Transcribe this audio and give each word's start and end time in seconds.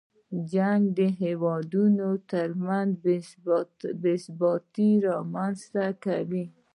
جنګ 0.51 0.81
د 0.99 1.01
هېوادونو 1.21 2.07
تر 2.31 2.49
منځ 2.67 2.91
بې 4.01 4.15
ثباتۍ 4.25 4.91
رامنځته 5.07 5.85
کوي. 6.05 6.45